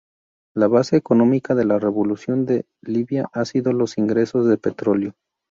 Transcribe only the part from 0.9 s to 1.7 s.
económica de